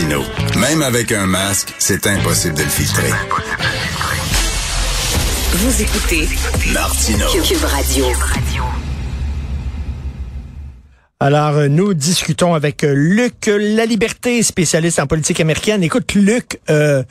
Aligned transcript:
Martino. 0.00 0.22
Même 0.58 0.82
avec 0.82 1.12
un 1.12 1.26
masque, 1.26 1.74
c'est 1.78 2.06
impossible 2.06 2.54
de 2.54 2.62
le 2.62 2.68
filtrer. 2.68 3.10
Vous 5.52 5.82
écoutez 5.82 6.28
Martino. 6.72 7.26
Cube 7.42 7.64
Radio. 7.64 8.06
Alors, 11.18 11.68
nous 11.68 11.92
discutons 11.92 12.54
avec 12.54 12.82
Luc 12.82 13.46
Laliberté, 13.46 14.42
spécialiste 14.42 15.00
en 15.00 15.06
politique 15.06 15.40
américaine. 15.40 15.82
Écoute, 15.82 16.14
Luc, 16.14 16.60
euh, 16.70 17.02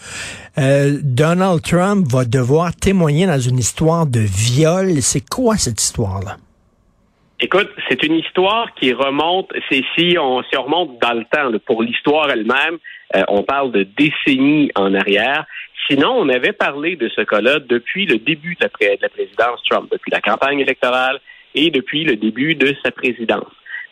euh, 0.58 0.98
Donald 1.04 1.62
Trump 1.62 2.12
va 2.12 2.26
devoir 2.26 2.76
témoigner 2.76 3.28
dans 3.28 3.40
une 3.40 3.60
histoire 3.60 4.08
de 4.08 4.22
viol. 4.22 5.02
C'est 5.02 5.28
quoi 5.28 5.58
cette 5.58 5.82
histoire-là? 5.82 6.38
Écoute, 7.42 7.70
c'est 7.88 8.04
une 8.04 8.16
histoire 8.16 8.74
qui 8.76 8.92
remonte, 8.92 9.54
c'est 9.70 9.84
si 9.98 10.18
on, 10.20 10.44
si 10.44 10.58
on 10.58 10.64
remonte 10.64 11.00
dans 11.00 11.14
le 11.14 11.24
temps, 11.24 11.58
pour 11.66 11.84
l'histoire 11.84 12.30
elle-même, 12.30 12.80
euh, 13.16 13.24
on 13.30 13.44
parle 13.44 13.72
de 13.72 13.84
décennies 13.84 14.70
en 14.76 14.94
arrière. 14.94 15.46
Sinon, 15.88 16.12
on 16.12 16.28
avait 16.28 16.52
parlé 16.52 16.98
de 16.98 17.08
ce 17.08 17.22
cas-là 17.22 17.60
depuis 17.60 18.06
le 18.06 18.18
début 18.18 18.56
de 18.56 18.66
la, 18.66 18.96
de 18.96 19.02
la 19.02 19.10
présidence 19.10 19.64
Trump, 19.70 19.90
depuis 19.90 20.12
la 20.12 20.20
campagne 20.20 20.60
électorale 20.60 21.20
et 21.56 21.72
depuis 21.72 22.04
le 22.04 22.18
début 22.18 22.56
de 22.56 22.76
sa 22.84 22.92
présidence. 22.92 23.48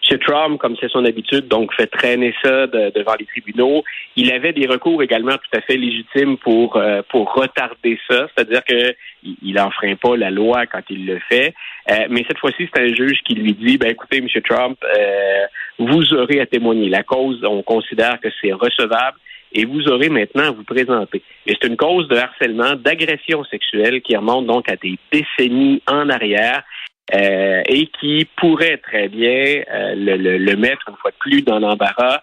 M. 0.09 0.17
Trump, 0.19 0.57
comme 0.59 0.75
c'est 0.79 0.89
son 0.89 1.03
habitude, 1.05 1.47
donc 1.47 1.73
fait 1.73 1.87
traîner 1.87 2.33
ça 2.43 2.67
de- 2.67 2.91
devant 2.95 3.15
les 3.19 3.25
tribunaux. 3.25 3.83
Il 4.15 4.31
avait 4.31 4.53
des 4.53 4.67
recours 4.67 5.03
également 5.03 5.33
tout 5.33 5.57
à 5.57 5.61
fait 5.61 5.75
légitimes 5.77 6.37
pour 6.37 6.77
euh, 6.77 7.01
pour 7.09 7.33
retarder 7.33 7.99
ça, 8.09 8.27
c'est-à-dire 8.35 8.63
que 8.63 8.95
il, 9.23 9.35
il 9.41 9.59
enfreint 9.59 9.95
pas 9.95 10.15
la 10.15 10.31
loi 10.31 10.65
quand 10.65 10.81
il 10.89 11.05
le 11.05 11.19
fait. 11.27 11.53
Euh, 11.91 12.05
mais 12.09 12.23
cette 12.27 12.39
fois-ci, 12.39 12.69
c'est 12.73 12.81
un 12.81 12.93
juge 12.93 13.19
qui 13.25 13.35
lui 13.35 13.53
dit, 13.53 13.77
ben 13.77 13.89
écoutez, 13.89 14.17
M. 14.17 14.27
Trump, 14.47 14.77
euh, 14.83 15.45
vous 15.79 16.13
aurez 16.13 16.39
à 16.39 16.45
témoigner. 16.45 16.89
La 16.89 17.03
cause, 17.03 17.43
on 17.43 17.61
considère 17.61 18.19
que 18.21 18.29
c'est 18.41 18.53
recevable 18.53 19.17
et 19.53 19.65
vous 19.65 19.87
aurez 19.87 20.09
maintenant 20.09 20.47
à 20.47 20.51
vous 20.51 20.63
présenter. 20.63 21.21
Et 21.45 21.55
c'est 21.59 21.67
une 21.67 21.77
cause 21.77 22.07
de 22.09 22.17
harcèlement, 22.17 22.75
d'agression 22.75 23.43
sexuelle 23.45 24.01
qui 24.01 24.15
remonte 24.15 24.45
donc 24.45 24.69
à 24.69 24.75
des 24.75 24.97
décennies 25.11 25.81
en 25.89 26.09
arrière 26.09 26.63
euh, 27.13 27.61
et 27.67 27.87
qui 27.99 28.27
pourrait 28.35 28.77
très 28.77 29.07
bien 29.07 29.63
euh, 29.71 29.95
le, 29.95 30.17
le- 30.17 30.37
le 30.37 30.55
mettre 30.55 30.81
une 30.89 30.95
fois 30.97 31.11
de 31.11 31.15
plus 31.19 31.41
dans 31.41 31.59
l'embarras 31.59 32.21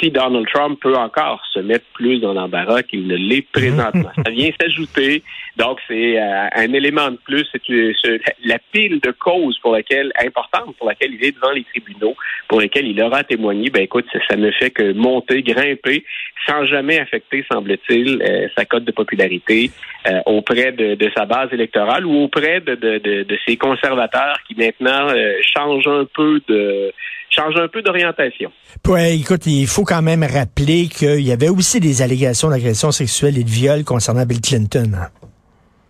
si 0.00 0.10
Donald 0.10 0.46
Trump 0.52 0.78
peut 0.82 0.94
encore 0.96 1.42
se 1.52 1.60
mettre 1.60 1.86
plus 1.94 2.18
dans 2.20 2.34
l'embarras 2.34 2.82
qu'il 2.82 3.06
ne 3.06 3.16
l'est 3.16 3.46
présentement. 3.52 4.10
Ça 4.24 4.30
vient 4.30 4.50
s'ajouter. 4.60 5.22
Donc, 5.58 5.78
c'est 5.88 6.16
euh, 6.16 6.46
un 6.54 6.72
élément 6.72 7.10
de 7.10 7.16
plus. 7.16 7.44
C'est 7.66 8.20
la 8.44 8.58
pile 8.72 9.00
de 9.00 9.10
causes 9.10 9.58
pour 9.58 9.72
laquelle, 9.72 10.12
importante 10.24 10.76
pour 10.76 10.86
laquelle 10.86 11.12
il 11.12 11.24
est 11.24 11.32
devant 11.32 11.50
les 11.50 11.64
tribunaux, 11.64 12.14
pour 12.46 12.60
lesquelles 12.60 12.86
il 12.86 13.02
aura 13.02 13.24
témoigné. 13.24 13.68
Ben, 13.68 13.82
écoute, 13.82 14.06
ça, 14.28 14.36
ne 14.36 14.52
fait 14.52 14.70
que 14.70 14.92
monter, 14.92 15.42
grimper, 15.42 16.04
sans 16.46 16.64
jamais 16.64 17.00
affecter, 17.00 17.44
semble-t-il, 17.50 18.22
euh, 18.22 18.46
sa 18.56 18.66
cote 18.66 18.84
de 18.84 18.92
popularité 18.92 19.72
euh, 20.06 20.20
auprès 20.26 20.70
de, 20.70 20.96
sa 21.16 21.26
base 21.26 21.52
électorale 21.52 22.06
ou 22.06 22.22
auprès 22.22 22.60
de, 22.60 22.76
de, 22.76 23.38
ses 23.44 23.56
conservateurs 23.56 24.38
qui 24.46 24.54
maintenant 24.54 25.08
changent 25.42 25.88
un 25.88 26.06
peu 26.14 26.40
de 26.48 26.92
changent 27.30 27.60
un 27.60 27.68
peu 27.68 27.82
d'orientation. 27.82 28.50
Ouais, 28.86 29.16
écoute, 29.16 29.46
il 29.46 29.66
faut 29.66 29.84
quand 29.84 30.02
même 30.02 30.22
rappeler 30.22 30.88
qu'il 30.88 31.20
y 31.20 31.32
avait 31.32 31.48
aussi 31.48 31.80
des 31.80 32.00
allégations 32.00 32.48
d'agression 32.48 32.90
sexuelle 32.90 33.38
et 33.38 33.44
de 33.44 33.50
viol 33.50 33.84
concernant 33.84 34.24
Bill 34.24 34.40
Clinton. 34.40 35.08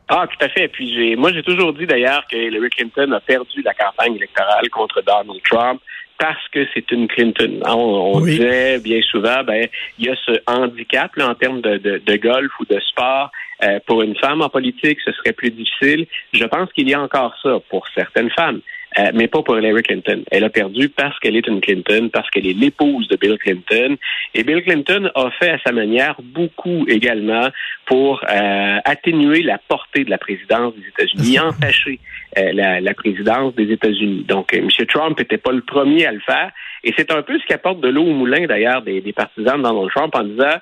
Ah, 0.08 0.26
tout 0.26 0.44
à 0.44 0.48
fait. 0.48 0.68
Puis 0.68 0.94
j'ai, 0.94 1.16
moi, 1.16 1.32
j'ai 1.32 1.42
toujours 1.42 1.72
dit 1.74 1.86
d'ailleurs 1.86 2.24
que 2.30 2.36
Hillary 2.36 2.70
Clinton 2.70 3.12
a 3.12 3.20
perdu 3.20 3.62
la 3.62 3.74
campagne 3.74 4.16
électorale 4.16 4.68
contre 4.70 5.02
Donald 5.02 5.42
Trump 5.44 5.80
parce 6.18 6.48
que 6.48 6.66
c'est 6.74 6.90
une 6.90 7.06
Clinton. 7.08 7.60
On, 7.66 7.70
on 8.16 8.20
Oui. 8.22 8.32
disait 8.32 8.78
bien 8.80 9.00
souvent, 9.02 9.44
ben, 9.44 9.68
il 9.98 10.06
y 10.06 10.10
a 10.10 10.16
ce 10.26 10.32
handicap 10.46 11.14
là, 11.16 11.28
en 11.28 11.34
termes 11.34 11.60
de, 11.60 11.76
de, 11.76 11.98
de 12.04 12.16
golf 12.16 12.50
ou 12.60 12.64
de 12.64 12.80
sport. 12.80 13.30
Euh, 13.62 13.80
pour 13.86 14.02
une 14.02 14.16
femme 14.16 14.40
en 14.40 14.48
politique, 14.48 14.98
ce 15.04 15.10
serait 15.12 15.32
plus 15.32 15.50
difficile. 15.50 16.06
Je 16.32 16.44
pense 16.44 16.72
qu'il 16.72 16.88
y 16.88 16.94
a 16.94 17.00
encore 17.00 17.34
ça 17.42 17.58
pour 17.68 17.86
certaines 17.94 18.30
femmes. 18.30 18.60
Euh, 18.98 19.10
mais 19.14 19.28
pas 19.28 19.42
pour 19.42 19.56
Hillary 19.56 19.82
Clinton. 19.82 20.24
Elle 20.30 20.44
a 20.44 20.50
perdu 20.50 20.88
parce 20.88 21.16
qu'elle 21.20 21.36
est 21.36 21.46
une 21.46 21.60
Clinton, 21.60 22.10
parce 22.12 22.28
qu'elle 22.30 22.46
est 22.46 22.52
l'épouse 22.52 23.06
de 23.08 23.16
Bill 23.16 23.38
Clinton. 23.38 23.96
Et 24.34 24.42
Bill 24.42 24.62
Clinton 24.62 25.10
a 25.14 25.30
fait 25.30 25.50
à 25.50 25.58
sa 25.64 25.72
manière 25.72 26.16
beaucoup 26.22 26.84
également 26.88 27.48
pour 27.86 28.24
euh, 28.24 28.78
atténuer 28.84 29.42
la 29.42 29.58
portée 29.58 30.04
de 30.04 30.10
la 30.10 30.18
présidence 30.18 30.74
des 30.74 30.88
États-Unis, 30.88 31.38
entacher 31.38 32.00
euh, 32.38 32.50
la, 32.52 32.80
la 32.80 32.94
présidence 32.94 33.54
des 33.54 33.70
États-Unis. 33.70 34.24
Donc, 34.26 34.52
euh, 34.52 34.58
M. 34.58 34.86
Trump 34.86 35.18
n'était 35.18 35.38
pas 35.38 35.52
le 35.52 35.60
premier 35.60 36.04
à 36.06 36.12
le 36.12 36.20
faire. 36.20 36.50
Et 36.82 36.92
c'est 36.96 37.12
un 37.12 37.22
peu 37.22 37.38
ce 37.38 37.46
qui 37.46 37.52
apporte 37.52 37.80
de 37.80 37.88
l'eau 37.88 38.04
au 38.04 38.14
moulin, 38.14 38.46
d'ailleurs, 38.46 38.82
des, 38.82 39.00
des 39.00 39.12
partisans 39.12 39.58
de 39.58 39.62
Donald 39.62 39.90
Trump 39.94 40.14
en 40.16 40.24
disant, 40.24 40.56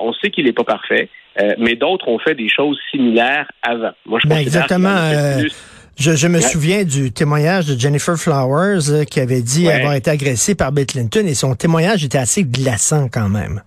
on 0.00 0.12
sait 0.14 0.30
qu'il 0.30 0.46
n'est 0.46 0.52
pas 0.52 0.64
parfait, 0.64 1.10
mais 1.58 1.74
d'autres 1.74 2.08
ont 2.08 2.18
fait 2.18 2.34
des 2.34 2.48
choses 2.48 2.78
similaires 2.90 3.50
avant. 3.62 3.92
Moi, 4.06 4.20
je 4.22 4.28
Ben, 4.28 4.36
considère 4.36 4.62
exactement, 4.62 4.96
qu'il 5.38 5.50
euh. 5.98 6.02
Je, 6.02 6.16
je 6.16 6.26
me 6.28 6.34
Ouais. 6.36 6.40
souviens 6.42 6.84
du 6.84 7.12
témoignage 7.12 7.66
de 7.66 7.78
Jennifer 7.78 8.16
Flowers 8.16 8.90
euh, 8.90 9.04
qui 9.04 9.20
avait 9.20 9.42
dit 9.42 9.66
Ouais. 9.66 9.74
avoir 9.74 9.94
été 9.94 10.10
agressée 10.10 10.54
par 10.54 10.72
Bill 10.72 10.86
Clinton 10.86 11.24
et 11.26 11.34
son 11.34 11.54
témoignage 11.54 12.04
était 12.04 12.18
assez 12.18 12.44
glaçant 12.44 13.08
quand 13.12 13.28
même. 13.28 13.62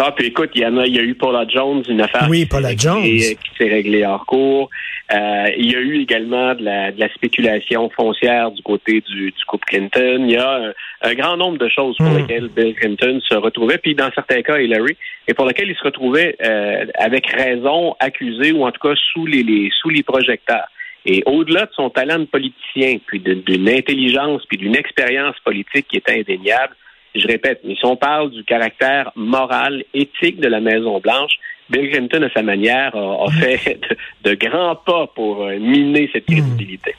Ah, 0.00 0.12
puis 0.16 0.26
écoute, 0.28 0.50
il 0.54 0.60
y 0.62 0.66
en 0.66 0.76
a, 0.76 0.86
il 0.86 0.94
y 0.94 0.98
a 1.00 1.02
eu 1.02 1.16
Paula 1.16 1.44
Jones, 1.48 1.82
une 1.88 2.00
affaire 2.00 2.28
Oui, 2.30 2.36
qui 2.38 2.42
s'est 2.44 2.48
Paula 2.50 2.68
réglée- 2.68 2.78
Jones. 2.80 3.02
qui 3.02 3.36
s'est 3.58 3.68
réglée 3.68 4.04
hors 4.06 4.24
cours. 4.26 4.70
Euh, 5.12 5.46
il 5.58 5.72
y 5.72 5.74
a 5.74 5.80
eu 5.80 6.00
également 6.02 6.54
de 6.54 6.62
la, 6.62 6.92
de 6.92 7.00
la 7.00 7.08
spéculation 7.14 7.90
foncière 7.90 8.52
du 8.52 8.62
côté 8.62 9.00
du, 9.08 9.32
du 9.32 9.44
couple 9.48 9.64
Clinton. 9.66 10.18
Il 10.24 10.30
y 10.30 10.36
a 10.36 10.48
un, 10.68 10.72
un 11.10 11.14
grand 11.14 11.36
nombre 11.36 11.58
de 11.58 11.68
choses 11.68 11.96
pour 11.96 12.06
Hmm. 12.10 12.18
lesquelles 12.18 12.48
Bill 12.54 12.74
Clinton 12.76 13.18
se 13.28 13.34
retrouvait, 13.34 13.78
puis 13.78 13.96
dans 13.96 14.10
certains 14.14 14.42
cas 14.42 14.58
Hillary, 14.60 14.96
et 15.26 15.34
pour 15.34 15.46
lesquelles 15.46 15.70
il 15.70 15.76
se 15.76 15.82
retrouvait 15.82 16.36
euh, 16.44 16.84
avec 16.96 17.26
raison 17.26 17.96
accusé 17.98 18.52
ou 18.52 18.64
en 18.64 18.70
tout 18.70 18.86
cas 18.86 18.94
sous 19.12 19.26
les, 19.26 19.42
les 19.42 19.68
sous 19.80 19.88
les 19.88 20.04
projecteurs. 20.04 20.68
Et 21.06 21.22
au-delà 21.26 21.66
de 21.66 21.70
son 21.74 21.90
talent 21.90 22.18
de 22.18 22.24
politicien, 22.24 22.98
puis 23.06 23.20
d'une 23.20 23.68
intelligence, 23.68 24.42
puis 24.48 24.58
d'une 24.58 24.76
expérience 24.76 25.36
politique 25.44 25.86
qui 25.88 25.96
est 25.96 26.10
indéniable, 26.10 26.74
je 27.14 27.26
répète, 27.26 27.60
mais 27.64 27.74
si 27.74 27.84
on 27.84 27.96
parle 27.96 28.30
du 28.30 28.44
caractère 28.44 29.10
moral, 29.16 29.84
éthique 29.94 30.40
de 30.40 30.48
la 30.48 30.60
Maison-Blanche, 30.60 31.32
Bill 31.70 31.90
Clinton, 31.90 32.22
à 32.22 32.32
sa 32.32 32.42
manière, 32.42 32.94
a, 32.94 33.26
a 33.26 33.30
fait 33.30 33.78
de, 34.24 34.30
de 34.30 34.34
grands 34.34 34.76
pas 34.76 35.06
pour 35.14 35.44
euh, 35.44 35.58
miner 35.58 36.08
cette 36.12 36.24
crédibilité. 36.24 36.94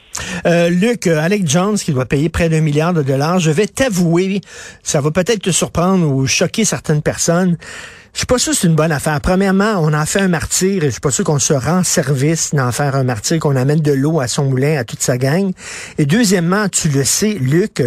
Euh, 0.46 0.70
Luc, 0.70 1.08
euh, 1.08 1.20
Alec 1.20 1.48
Jones, 1.48 1.76
qui 1.76 1.92
doit 1.92 2.06
payer 2.06 2.30
près 2.30 2.50
d'un 2.50 2.62
milliard 2.62 2.94
de 2.94 3.02
dollars, 3.02 3.40
je 3.40 3.52
vais 3.52 3.66
t'avouer, 3.66 4.42
ça 4.84 5.02
va 5.02 5.12
peut-être 5.12 5.42
te 5.42 5.50
surprendre 5.50 6.08
ou 6.08 6.28
choquer 6.28 6.66
certaines 6.66 7.02
personnes. 7.02 7.58
Je 8.14 8.20
suis 8.20 8.26
pas 8.26 8.38
sûr 8.38 8.54
que 8.54 8.58
c'est 8.60 8.68
une 8.68 8.76
bonne 8.76 8.92
affaire. 8.92 9.20
Premièrement, 9.22 9.76
on 9.78 9.94
en 9.94 10.06
fait 10.06 10.20
un 10.20 10.28
martyr 10.28 10.84
et 10.84 10.88
je 10.88 10.92
suis 10.92 11.00
pas 11.00 11.12
sûr 11.12 11.24
qu'on 11.24 11.40
se 11.40 11.54
rend 11.54 11.84
service 11.84 12.54
d'en 12.54 12.72
faire 12.72 12.96
un 12.96 13.04
martyr, 13.04 13.40
qu'on 13.40 13.56
amène 13.56 13.80
de 13.80 13.92
l'eau 13.92 14.20
à 14.20 14.28
son 14.28 14.46
moulin, 14.46 14.78
à 14.78 14.84
toute 14.84 15.02
sa 15.02 15.18
gang. 15.18 15.52
Et 15.98 16.06
deuxièmement, 16.06 16.68
tu 16.70 16.90
le 16.90 17.04
sais, 17.04 17.38
Luc, 17.40 17.82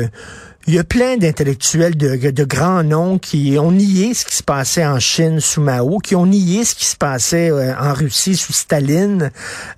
il 0.68 0.74
y 0.74 0.78
a 0.78 0.84
plein 0.84 1.16
d'intellectuels 1.16 1.96
de, 1.96 2.30
de 2.30 2.44
grands 2.44 2.84
noms 2.84 3.18
qui 3.18 3.56
ont 3.58 3.72
nié 3.72 4.14
ce 4.14 4.24
qui 4.24 4.36
se 4.36 4.44
passait 4.44 4.86
en 4.86 5.00
Chine 5.00 5.40
sous 5.40 5.60
Mao, 5.60 5.98
qui 5.98 6.14
ont 6.14 6.24
nié 6.24 6.64
ce 6.64 6.76
qui 6.76 6.84
se 6.84 6.94
passait 6.94 7.50
euh, 7.50 7.74
en 7.76 7.92
Russie 7.92 8.36
sous 8.36 8.52
Staline, 8.52 9.32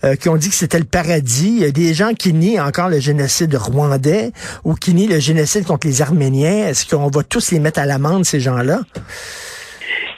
euh, 0.05 0.15
qui 0.15 0.29
ont 0.29 0.37
dit 0.37 0.51
que 0.51 0.55
c'était 0.55 0.79
le 0.79 0.85
paradis. 0.85 1.55
Il 1.57 1.63
y 1.63 1.65
a 1.65 1.71
des 1.71 1.95
gens 1.95 2.13
qui 2.13 2.35
nient 2.35 2.61
encore 2.61 2.91
le 2.91 3.01
génocide 3.01 3.55
rwandais 3.55 4.33
ou 4.65 4.75
qui 4.75 4.93
nient 4.93 5.09
le 5.09 5.21
génocide 5.21 5.65
contre 5.65 5.87
les 5.87 6.03
Arméniens. 6.03 6.69
Est-ce 6.69 6.87
qu'on 6.87 7.09
va 7.09 7.23
tous 7.23 7.51
les 7.51 7.61
mettre 7.61 7.81
à 7.81 7.87
l'amende, 7.87 8.27
ces 8.27 8.41
gens-là? 8.41 8.81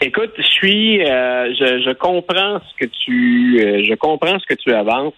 Écoute, 0.06 0.35
je 0.37 0.43
suis, 0.43 1.05
euh, 1.05 1.53
je, 1.58 1.82
je 1.85 1.93
comprends 1.93 2.61
ce 2.61 2.85
que 2.85 2.88
tu, 2.88 3.58
euh, 3.61 3.82
je 3.82 3.93
comprends 3.94 4.38
ce 4.38 4.47
que 4.47 4.55
tu 4.55 4.73
avances. 4.73 5.14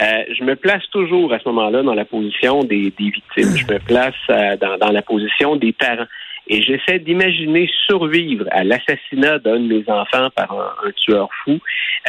Euh, 0.00 0.24
je 0.36 0.42
me 0.42 0.56
place 0.56 0.82
toujours 0.90 1.32
à 1.32 1.38
ce 1.38 1.48
moment-là 1.50 1.84
dans 1.84 1.94
la 1.94 2.04
position 2.04 2.64
des, 2.64 2.90
des 2.90 3.10
victimes. 3.10 3.56
Je 3.56 3.72
me 3.72 3.78
place 3.78 4.16
euh, 4.30 4.56
dans, 4.56 4.78
dans 4.78 4.90
la 4.90 5.02
position 5.02 5.54
des 5.54 5.72
parents. 5.72 6.08
Et 6.48 6.60
j'essaie 6.60 6.98
d'imaginer 6.98 7.70
survivre 7.86 8.46
à 8.50 8.64
l'assassinat 8.64 9.38
d'un 9.38 9.60
de 9.60 9.74
mes 9.74 9.84
enfants 9.88 10.28
par 10.34 10.50
un, 10.50 10.88
un 10.88 10.90
tueur 10.90 11.28
fou. 11.44 11.60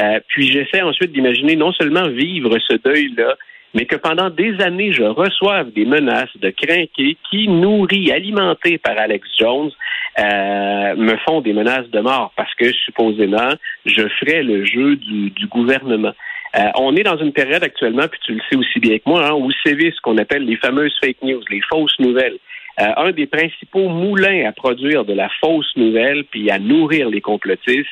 Euh, 0.01 0.19
puis 0.27 0.51
j'essaie 0.51 0.81
ensuite 0.81 1.11
d'imaginer 1.11 1.55
non 1.55 1.71
seulement 1.71 2.07
vivre 2.07 2.57
ce 2.67 2.77
deuil-là, 2.83 3.35
mais 3.75 3.85
que 3.85 3.95
pendant 3.95 4.31
des 4.31 4.59
années, 4.59 4.91
je 4.91 5.03
reçoive 5.03 5.71
des 5.71 5.85
menaces 5.85 6.35
de 6.37 6.49
crinqués 6.49 7.15
qui, 7.29 7.47
nourris, 7.47 8.11
alimentés 8.11 8.79
par 8.79 8.97
Alex 8.97 9.27
Jones, 9.39 9.71
euh, 10.19 10.95
me 10.95 11.17
font 11.25 11.41
des 11.41 11.53
menaces 11.53 11.89
de 11.89 11.99
mort 11.99 12.31
parce 12.35 12.53
que 12.55 12.71
supposément, 12.71 13.49
je 13.85 14.07
ferais 14.19 14.43
le 14.43 14.65
jeu 14.65 14.95
du, 14.95 15.31
du 15.31 15.47
gouvernement. 15.47 16.13
Euh, 16.55 16.69
on 16.77 16.95
est 16.95 17.03
dans 17.03 17.17
une 17.17 17.33
période 17.33 17.63
actuellement, 17.63 18.07
puis 18.07 18.19
tu 18.23 18.33
le 18.33 18.41
sais 18.49 18.55
aussi 18.55 18.79
bien 18.79 18.97
que 18.99 19.03
moi, 19.07 19.25
hein, 19.25 19.33
où 19.33 19.49
sévissent 19.65 19.95
ce 19.95 20.01
qu'on 20.01 20.17
appelle 20.19 20.45
les 20.45 20.57
fameuses 20.57 20.95
fake 21.03 21.23
news, 21.23 21.41
les 21.49 21.61
fausses 21.61 21.97
nouvelles. 21.99 22.37
Euh, 22.79 22.91
un 22.97 23.11
des 23.11 23.27
principaux 23.27 23.89
moulins 23.89 24.47
à 24.47 24.51
produire 24.51 25.05
de 25.05 25.13
la 25.13 25.29
fausse 25.39 25.71
nouvelle 25.75 26.23
puis 26.25 26.49
à 26.49 26.59
nourrir 26.59 27.09
les 27.09 27.21
complotistes, 27.21 27.89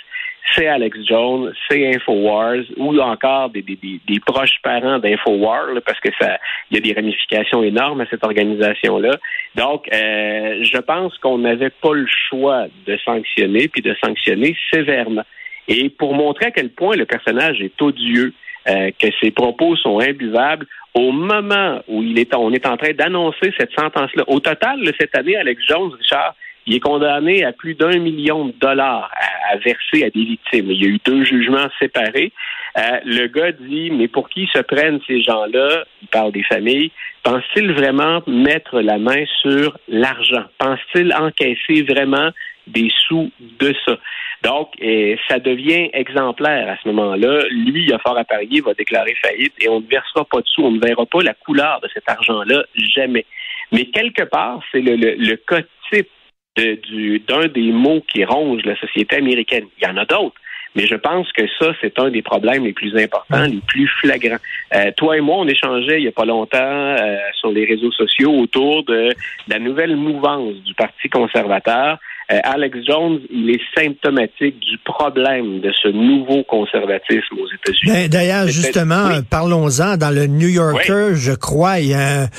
c'est 0.55 0.67
Alex 0.67 0.97
Jones, 1.07 1.53
c'est 1.69 1.95
Infowars 1.95 2.63
ou 2.77 2.99
encore 2.99 3.49
des, 3.49 3.61
des, 3.61 3.77
des, 3.77 4.19
proches 4.25 4.59
parents 4.63 4.99
d'Infowars 4.99 5.81
parce 5.85 5.99
que 5.99 6.09
ça, 6.19 6.37
il 6.69 6.75
y 6.75 6.77
a 6.77 6.81
des 6.81 6.93
ramifications 6.93 7.63
énormes 7.63 8.01
à 8.01 8.05
cette 8.09 8.23
organisation-là. 8.23 9.17
Donc, 9.55 9.87
euh, 9.93 10.63
je 10.63 10.77
pense 10.79 11.17
qu'on 11.19 11.37
n'avait 11.39 11.69
pas 11.69 11.93
le 11.93 12.07
choix 12.29 12.65
de 12.85 12.97
sanctionner 13.05 13.67
puis 13.67 13.81
de 13.81 13.95
sanctionner 14.03 14.55
sévèrement. 14.73 15.23
Et 15.67 15.89
pour 15.89 16.13
montrer 16.15 16.47
à 16.47 16.51
quel 16.51 16.69
point 16.69 16.95
le 16.95 17.05
personnage 17.05 17.61
est 17.61 17.81
odieux, 17.81 18.33
euh, 18.69 18.91
que 18.99 19.07
ses 19.19 19.31
propos 19.31 19.75
sont 19.75 19.99
imbuvables, 19.99 20.67
au 20.93 21.11
moment 21.11 21.81
où 21.87 22.03
il 22.03 22.19
est, 22.19 22.35
on 22.35 22.51
est 22.51 22.67
en 22.67 22.77
train 22.77 22.91
d'annoncer 22.91 23.51
cette 23.57 23.71
sentence-là. 23.77 24.23
Au 24.27 24.39
total, 24.39 24.79
cette 24.99 25.17
année, 25.17 25.35
Alex 25.35 25.63
Jones, 25.67 25.91
Richard, 25.97 26.35
il 26.65 26.75
est 26.75 26.79
condamné 26.79 27.43
à 27.43 27.51
plus 27.51 27.75
d'un 27.75 27.97
million 27.99 28.45
de 28.45 28.53
dollars 28.59 29.11
à, 29.49 29.57
verser 29.57 30.03
à 30.05 30.09
des 30.09 30.23
victimes. 30.23 30.71
Il 30.71 30.81
y 30.81 30.85
a 30.85 30.89
eu 30.89 30.99
deux 31.03 31.23
jugements 31.23 31.67
séparés. 31.79 32.31
Euh, 32.77 32.99
le 33.05 33.27
gars 33.27 33.51
dit, 33.51 33.91
mais 33.91 34.07
pour 34.07 34.29
qui 34.29 34.47
se 34.53 34.59
prennent 34.59 34.99
ces 35.07 35.21
gens-là? 35.21 35.83
Il 36.01 36.07
parle 36.07 36.31
des 36.31 36.43
familles. 36.43 36.91
Pense-t-il 37.23 37.71
vraiment 37.73 38.21
mettre 38.27 38.79
la 38.79 38.97
main 38.97 39.25
sur 39.41 39.77
l'argent? 39.87 40.45
Pense-t-il 40.57 41.13
encaisser 41.13 41.83
vraiment 41.83 42.29
des 42.67 42.91
sous 43.07 43.31
de 43.59 43.73
ça? 43.85 43.97
Donc, 44.43 44.69
euh, 44.81 45.15
ça 45.27 45.39
devient 45.39 45.89
exemplaire 45.93 46.69
à 46.69 46.77
ce 46.81 46.87
moment-là. 46.89 47.43
Lui, 47.51 47.83
il 47.83 47.93
a 47.93 47.99
fort 47.99 48.17
à 48.17 48.23
parier, 48.23 48.61
va 48.61 48.73
déclarer 48.73 49.15
faillite 49.21 49.53
et 49.59 49.69
on 49.69 49.81
ne 49.81 49.85
versera 49.87 50.25
pas 50.25 50.39
de 50.39 50.47
sous, 50.47 50.63
on 50.63 50.71
ne 50.71 50.79
verra 50.79 51.05
pas 51.05 51.21
la 51.21 51.33
couleur 51.33 51.79
de 51.81 51.89
cet 51.93 52.09
argent-là, 52.09 52.63
jamais. 52.75 53.25
Mais 53.71 53.85
quelque 53.85 54.23
part, 54.23 54.61
c'est 54.71 54.81
le, 54.81 54.95
le, 54.95 55.15
le 55.15 55.35
cas 55.35 55.61
type 55.91 56.09
d'un 56.57 57.47
des 57.47 57.71
mots 57.71 58.01
qui 58.07 58.25
ronge 58.25 58.63
la 58.65 58.75
société 58.77 59.17
américaine. 59.17 59.65
Il 59.79 59.87
y 59.87 59.87
en 59.87 59.97
a 59.97 60.05
d'autres. 60.05 60.35
Mais 60.75 60.87
je 60.87 60.95
pense 60.95 61.29
que 61.33 61.43
ça, 61.59 61.73
c'est 61.81 61.99
un 61.99 62.09
des 62.09 62.21
problèmes 62.21 62.63
les 62.63 62.71
plus 62.71 62.95
importants, 62.95 63.43
les 63.43 63.59
plus 63.67 63.87
flagrants. 63.99 64.37
Euh, 64.73 64.91
toi 64.95 65.17
et 65.17 65.21
moi, 65.21 65.37
on 65.39 65.47
échangeait 65.47 65.99
il 65.99 66.03
n'y 66.03 66.07
a 66.07 66.13
pas 66.13 66.25
longtemps 66.25 66.57
euh, 66.59 67.17
sur 67.39 67.51
les 67.51 67.65
réseaux 67.65 67.91
sociaux 67.91 68.31
autour 68.31 68.83
de 68.85 69.09
la 69.49 69.59
nouvelle 69.59 69.97
mouvance 69.97 70.55
du 70.63 70.73
Parti 70.73 71.09
conservateur 71.09 71.99
Alex 72.43 72.77
Jones, 72.87 73.19
il 73.29 73.49
est 73.49 73.59
symptomatique 73.75 74.59
du 74.59 74.77
problème 74.85 75.59
de 75.59 75.71
ce 75.81 75.89
nouveau 75.89 76.43
conservatisme 76.43 77.35
aux 77.35 77.47
États-Unis. 77.47 77.91
Ben, 77.91 78.07
d'ailleurs, 78.07 78.47
justement, 78.47 79.21
parlons-en. 79.29 79.97
Dans 79.97 80.11
le 80.11 80.27
New 80.27 80.47
Yorker, 80.47 81.15
je 81.15 81.33
crois, 81.33 81.79
il 81.79 81.87
y, 81.89 81.93
a 81.93 82.29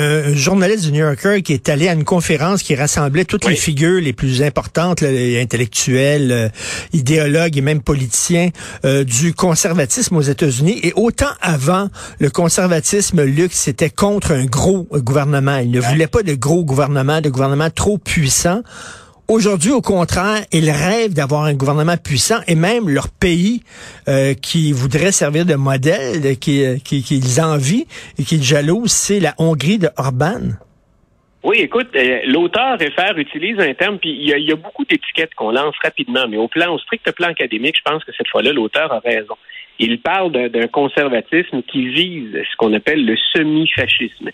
un, 0.00 0.34
journaliste 0.34 0.86
du 0.86 0.92
New 0.92 1.04
Yorker 1.04 1.42
qui 1.42 1.52
est 1.52 1.68
allé 1.68 1.88
à 1.88 1.92
une 1.92 2.04
conférence 2.04 2.62
qui 2.62 2.74
rassemblait 2.74 3.24
toutes 3.24 3.46
les 3.46 3.56
figures 3.56 4.00
les 4.00 4.12
plus 4.12 4.42
importantes, 4.42 5.02
les 5.02 5.40
intellectuels, 5.40 6.32
euh, 6.32 6.48
idéologues 6.92 7.56
et 7.56 7.60
même 7.60 7.82
politiciens 7.82 8.48
euh, 8.84 9.04
du 9.04 9.34
conservatisme 9.34 10.16
aux 10.16 10.22
États-Unis. 10.22 10.80
Et 10.82 10.92
autant 10.96 11.32
avant, 11.40 11.88
le 12.18 12.30
conservatisme, 12.30 13.22
Luc, 13.22 13.52
c'était 13.52 13.90
contre 13.90 14.32
un 14.32 14.46
gros 14.46 14.86
gouvernement. 14.92 15.58
Il 15.58 15.70
ne 15.70 15.80
voulait 15.80 16.06
pas 16.06 16.22
de 16.22 16.34
gros 16.34 16.64
gouvernement, 16.64 17.20
de 17.20 17.28
gouvernement 17.28 17.70
trop 17.70 17.98
puissant. 17.98 18.62
Aujourd'hui, 19.32 19.70
au 19.70 19.80
contraire, 19.80 20.44
ils 20.52 20.70
rêvent 20.70 21.14
d'avoir 21.14 21.44
un 21.44 21.54
gouvernement 21.54 21.96
puissant 21.96 22.40
et 22.48 22.54
même 22.54 22.90
leur 22.90 23.06
pays 23.08 23.62
euh, 24.06 24.34
qui 24.34 24.72
voudrait 24.72 25.10
servir 25.10 25.46
de 25.46 25.54
modèle, 25.54 26.38
qu'ils 26.38 26.82
qui, 26.82 27.02
qui 27.02 27.40
envient 27.40 27.86
et 28.18 28.24
qu'ils 28.24 28.42
jalousent, 28.42 28.92
c'est 28.92 29.20
la 29.20 29.32
Hongrie 29.38 29.78
de 29.78 29.88
Orban. 29.96 30.52
Oui, 31.44 31.60
écoute, 31.60 31.88
euh, 31.96 32.18
l'auteur 32.26 32.78
réfère, 32.78 33.16
utilise 33.16 33.58
un 33.58 33.72
terme, 33.72 33.98
puis 33.98 34.10
il 34.10 34.28
y 34.28 34.52
a, 34.52 34.56
beaucoup 34.56 34.84
d'étiquettes 34.84 35.34
qu'on 35.34 35.50
lance 35.50 35.76
rapidement, 35.82 36.28
mais 36.28 36.36
au 36.36 36.48
plan, 36.48 36.74
au 36.74 36.78
strict 36.78 37.10
plan 37.12 37.28
académique, 37.28 37.76
je 37.78 37.90
pense 37.90 38.04
que 38.04 38.12
cette 38.12 38.28
fois-là, 38.28 38.52
l'auteur 38.52 38.92
a 38.92 38.98
raison. 38.98 39.36
Il 39.78 39.98
parle 40.02 40.30
d'un 40.30 40.66
conservatisme 40.66 41.62
qui 41.62 41.88
vise 41.88 42.34
ce 42.34 42.56
qu'on 42.58 42.74
appelle 42.74 43.06
le 43.06 43.16
semi-fascisme. 43.32 44.28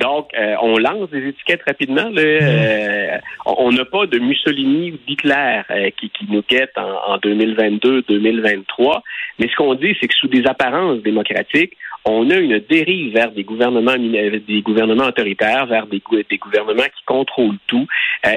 Donc, 0.00 0.30
euh, 0.36 0.56
on 0.60 0.76
lance 0.76 1.08
des 1.10 1.28
étiquettes 1.28 1.62
rapidement. 1.66 2.08
Là. 2.10 2.22
Mm. 2.22 2.38
Euh, 2.42 3.18
on 3.46 3.70
n'a 3.70 3.84
pas 3.84 4.06
de 4.06 4.18
Mussolini 4.18 4.92
ou 4.92 4.98
d'Hitler 5.06 5.62
euh, 5.70 5.90
qui, 5.96 6.10
qui, 6.10 6.26
nous 6.28 6.42
guette 6.48 6.76
en, 6.76 7.12
en 7.12 7.18
2022-2023. 7.18 9.02
Mais 9.38 9.48
ce 9.48 9.56
qu'on 9.56 9.74
dit, 9.74 9.96
c'est 10.00 10.08
que 10.08 10.14
sous 10.14 10.28
des 10.28 10.46
apparences 10.46 11.00
démocratiques, 11.02 11.76
on 12.04 12.28
a 12.30 12.36
une 12.36 12.58
dérive 12.58 13.14
vers 13.14 13.30
des 13.30 13.44
gouvernements 13.44 13.96
des 13.96 14.62
gouvernements 14.62 15.06
autoritaires, 15.06 15.66
vers 15.66 15.86
des, 15.86 16.02
des 16.28 16.36
gouvernements 16.36 16.82
qui 16.82 17.04
contrôlent 17.06 17.56
tout 17.66 17.86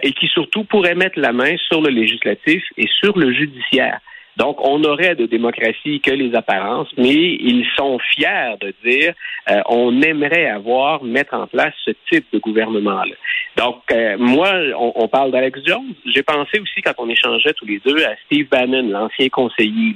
et 0.04 0.14
qui 0.14 0.28
surtout 0.28 0.64
pourraient 0.64 0.96
mettre 0.96 1.20
la 1.20 1.34
main 1.34 1.54
sur 1.68 1.82
le 1.82 1.90
législatif 1.90 2.64
et 2.78 2.88
sur 2.88 3.18
le 3.18 3.34
judiciaire. 3.34 4.00
Donc, 4.38 4.58
on 4.62 4.84
aurait 4.84 5.16
de 5.16 5.26
démocratie 5.26 6.00
que 6.00 6.12
les 6.12 6.36
apparences, 6.36 6.90
mais 6.96 7.14
ils 7.14 7.66
sont 7.76 7.98
fiers 8.14 8.56
de 8.62 8.72
dire 8.86 9.14
euh, 9.50 9.62
on 9.68 10.02
aimerait 10.02 10.48
avoir, 10.48 11.04
mettre 11.04 11.34
en 11.34 11.48
place 11.48 11.74
ce 11.84 11.92
type 12.12 12.26
de 12.32 12.38
gouvernement-là. 12.38 13.16
Donc, 13.58 13.82
euh, 13.92 14.16
moi, 14.20 14.54
on, 14.78 15.08
parle 15.08 15.32
d'Alex 15.32 15.60
Jones. 15.66 15.96
J'ai 16.06 16.22
pensé 16.22 16.60
aussi, 16.60 16.82
quand 16.84 16.94
on 17.00 17.10
échangeait 17.10 17.54
tous 17.54 17.66
les 17.66 17.80
deux, 17.84 18.04
à 18.04 18.16
Steve 18.26 18.48
Bannon, 18.50 18.88
l'ancien 18.90 19.30
conseiller 19.30 19.96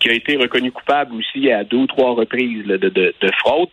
qui 0.00 0.10
a 0.10 0.12
été 0.12 0.36
reconnu 0.36 0.72
coupable 0.72 1.14
aussi 1.14 1.52
à 1.52 1.62
deux 1.62 1.78
ou 1.78 1.86
trois 1.86 2.14
reprises 2.14 2.66
de, 2.66 2.76
de, 2.76 3.30
fraude. 3.38 3.68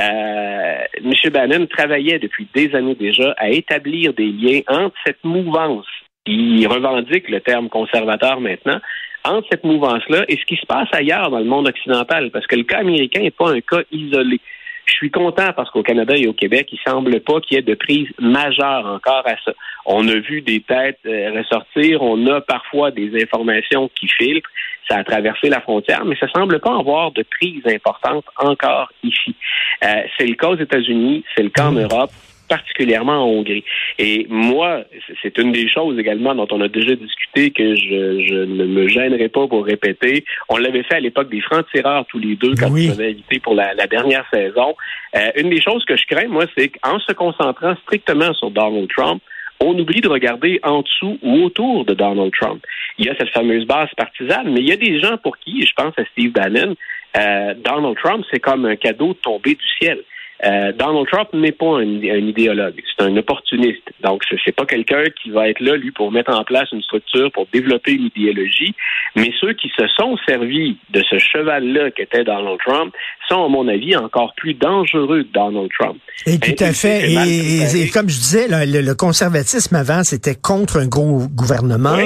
Euh, 0.00 0.78
M. 1.04 1.30
Bannon 1.30 1.66
travaillait 1.66 2.18
depuis 2.18 2.48
des 2.54 2.74
années 2.74 2.94
déjà 2.94 3.34
à 3.36 3.50
établir 3.50 4.14
des 4.14 4.32
liens 4.32 4.60
entre 4.68 4.96
cette 5.04 5.22
mouvance 5.22 5.86
qui 6.24 6.66
revendique 6.66 7.28
le 7.28 7.40
terme 7.40 7.68
conservateur 7.68 8.40
maintenant, 8.40 8.80
entre 9.24 9.46
cette 9.50 9.64
mouvance-là 9.64 10.24
et 10.28 10.36
ce 10.36 10.44
qui 10.44 10.56
se 10.56 10.66
passe 10.66 10.88
ailleurs 10.92 11.30
dans 11.30 11.38
le 11.38 11.44
monde 11.44 11.68
occidental, 11.68 12.30
parce 12.30 12.46
que 12.46 12.56
le 12.56 12.64
cas 12.64 12.78
américain 12.78 13.20
n'est 13.20 13.30
pas 13.30 13.50
un 13.50 13.60
cas 13.60 13.82
isolé. 13.90 14.40
Je 14.84 14.94
suis 14.94 15.10
content 15.10 15.52
parce 15.54 15.70
qu'au 15.70 15.82
Canada 15.82 16.14
et 16.16 16.26
au 16.26 16.32
Québec, 16.32 16.68
il 16.72 16.78
semble 16.84 17.20
pas 17.20 17.40
qu'il 17.40 17.56
y 17.56 17.58
ait 17.60 17.62
de 17.62 17.74
prise 17.74 18.08
majeure 18.18 18.84
encore 18.84 19.22
à 19.26 19.36
ça. 19.44 19.52
On 19.86 20.06
a 20.08 20.14
vu 20.16 20.42
des 20.42 20.60
têtes 20.60 20.98
euh, 21.06 21.30
ressortir, 21.38 22.02
on 22.02 22.26
a 22.26 22.40
parfois 22.40 22.90
des 22.90 23.22
informations 23.22 23.88
qui 23.94 24.08
filtrent, 24.08 24.50
ça 24.88 24.96
a 24.96 25.04
traversé 25.04 25.48
la 25.48 25.60
frontière, 25.60 26.04
mais 26.04 26.16
ça 26.16 26.26
semble 26.34 26.58
pas 26.58 26.76
avoir 26.76 27.12
de 27.12 27.22
prise 27.22 27.62
importante 27.66 28.24
encore 28.36 28.90
ici. 29.04 29.36
Euh, 29.84 30.02
c'est 30.18 30.26
le 30.26 30.34
cas 30.34 30.48
aux 30.48 30.58
États-Unis, 30.58 31.24
c'est 31.36 31.44
le 31.44 31.50
cas 31.50 31.66
en 31.66 31.72
mmh. 31.72 31.82
Europe, 31.84 32.10
particulièrement 32.52 33.24
en 33.24 33.28
Hongrie. 33.28 33.64
Et 33.98 34.26
moi, 34.28 34.84
c'est 35.22 35.38
une 35.38 35.52
des 35.52 35.70
choses 35.70 35.98
également 35.98 36.34
dont 36.34 36.48
on 36.50 36.60
a 36.60 36.68
déjà 36.68 36.94
discuté 36.94 37.50
que 37.50 37.74
je, 37.74 38.44
ne 38.44 38.66
me 38.66 38.88
gênerai 38.88 39.30
pas 39.30 39.46
pour 39.46 39.64
répéter. 39.64 40.26
On 40.50 40.58
l'avait 40.58 40.82
fait 40.82 40.96
à 40.96 41.00
l'époque 41.00 41.30
des 41.30 41.40
francs-tireurs 41.40 42.04
tous 42.10 42.18
les 42.18 42.36
deux 42.36 42.54
quand 42.54 42.70
on 42.70 42.90
avait 42.90 43.12
invité 43.12 43.40
pour 43.40 43.54
la, 43.54 43.74
dernière 43.86 44.26
saison. 44.30 44.76
Euh, 45.16 45.30
une 45.36 45.48
des 45.48 45.62
choses 45.62 45.82
que 45.86 45.96
je 45.96 46.04
crains, 46.04 46.28
moi, 46.28 46.44
c'est 46.54 46.68
qu'en 46.68 46.98
se 46.98 47.12
concentrant 47.12 47.74
strictement 47.84 48.34
sur 48.34 48.50
Donald 48.50 48.88
Trump, 48.94 49.22
on 49.60 49.78
oublie 49.78 50.02
de 50.02 50.08
regarder 50.08 50.60
en 50.62 50.82
dessous 50.82 51.18
ou 51.22 51.44
autour 51.44 51.86
de 51.86 51.94
Donald 51.94 52.32
Trump. 52.38 52.62
Il 52.98 53.06
y 53.06 53.08
a 53.08 53.14
cette 53.16 53.30
fameuse 53.30 53.64
base 53.64 53.88
partisane, 53.96 54.52
mais 54.52 54.60
il 54.60 54.68
y 54.68 54.72
a 54.72 54.76
des 54.76 55.00
gens 55.00 55.16
pour 55.16 55.38
qui, 55.38 55.64
je 55.64 55.72
pense 55.74 55.94
à 55.96 56.04
Steve 56.12 56.32
Bannon, 56.32 56.76
euh, 57.16 57.54
Donald 57.64 57.96
Trump, 57.96 58.26
c'est 58.30 58.40
comme 58.40 58.66
un 58.66 58.76
cadeau 58.76 59.14
tombé 59.14 59.54
du 59.54 59.64
ciel. 59.80 60.02
Euh, 60.44 60.72
Donald 60.72 61.06
Trump 61.10 61.28
n'est 61.34 61.52
pas 61.52 61.78
un, 61.78 61.82
idéologue, 61.82 62.74
c'est 62.96 63.04
un 63.04 63.16
opportuniste. 63.16 63.82
Donc, 64.02 64.22
ce 64.28 64.34
n'est 64.34 64.52
pas 64.52 64.66
quelqu'un 64.66 65.04
qui 65.22 65.30
va 65.30 65.48
être 65.48 65.60
là, 65.60 65.76
lui, 65.76 65.92
pour 65.92 66.10
mettre 66.10 66.32
en 66.32 66.42
place 66.42 66.68
une 66.72 66.82
structure, 66.82 67.30
pour 67.30 67.46
développer 67.52 67.92
une 67.92 68.10
idéologie. 68.16 68.74
Mais 69.14 69.30
ceux 69.40 69.52
qui 69.52 69.70
se 69.76 69.86
sont 69.96 70.16
servis 70.26 70.76
de 70.90 71.02
ce 71.08 71.18
cheval-là 71.18 71.92
qu'était 71.92 72.24
Donald 72.24 72.58
Trump 72.64 72.92
sont, 73.28 73.44
à 73.44 73.48
mon 73.48 73.68
avis, 73.68 73.96
encore 73.96 74.34
plus 74.36 74.54
dangereux 74.54 75.22
que 75.22 75.32
Donald 75.32 75.70
Trump. 75.78 75.98
Et 76.26 76.38
tout 76.38 76.64
à 76.64 76.72
fait. 76.72 77.12
Et, 77.12 77.88
comme 77.90 78.08
je 78.08 78.18
disais, 78.18 78.46
le, 78.48 78.94
conservatisme 78.94 79.76
avant, 79.76 80.02
c'était 80.02 80.34
contre 80.34 80.78
un 80.78 80.86
gros 80.86 81.26
gouvernement. 81.28 81.96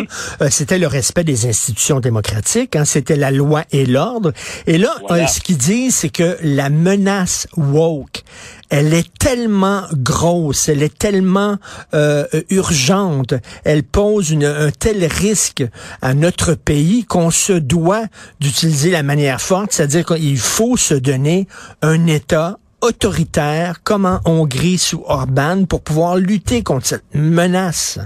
Euh, 0.41 0.47
c'était 0.51 0.79
le 0.79 0.87
respect 0.87 1.25
des 1.25 1.47
institutions 1.47 2.01
démocratiques. 2.01 2.77
Hein, 2.77 2.85
c'était 2.85 3.17
la 3.17 3.31
loi 3.31 3.63
et 3.73 3.87
l'ordre. 3.87 4.33
Et 4.67 4.79
là, 4.79 4.95
euh, 5.11 5.27
ce 5.27 5.41
qu'ils 5.41 5.59
disent, 5.59 5.97
c'est 5.97 6.13
que 6.13 6.37
la 6.43 6.71
menace 6.71 7.49
woke 7.57 8.26
elle 8.71 8.95
est 8.95 9.13
tellement 9.19 9.85
grosse, 9.93 10.69
elle 10.69 10.83
est 10.83 10.97
tellement 10.97 11.57
euh, 11.95 12.25
urgente, 12.51 13.35
elle 13.65 13.83
pose 13.83 14.33
un 14.33 14.71
tel 14.71 15.05
risque 15.05 15.65
à 16.03 16.15
notre 16.15 16.55
pays 16.55 17.05
qu'on 17.05 17.31
se 17.31 17.53
doit 17.53 18.07
d'utiliser 18.41 18.91
la 18.91 19.03
manière 19.03 19.41
forte, 19.41 19.73
c'est-à-dire 19.73 20.05
qu'il 20.05 20.39
faut 20.39 20.77
se 20.77 20.95
donner 20.95 21.47
un 21.83 22.07
État 22.07 22.59
autoritaire 22.81 23.83
comme 23.83 24.07
en 24.07 24.21
Hongrie 24.25 24.79
sous 24.79 25.03
Orban 25.07 25.65
pour 25.65 25.83
pouvoir 25.83 26.17
lutter 26.17 26.63
contre 26.63 26.87
cette 26.87 27.15
menace. 27.15 27.99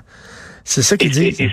C'est 0.65 0.83
ça 0.83 0.97
qu'ils 0.97 1.11
disent. 1.11 1.41
Et 1.41 1.51